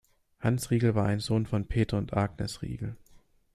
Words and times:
Hans 0.39 0.71
Riegel 0.71 0.95
war 0.95 1.05
ein 1.05 1.19
Sohn 1.19 1.45
von 1.45 1.67
Peter 1.67 1.95
und 1.95 2.17
Agnes 2.17 2.63
Riegel. 2.63 2.97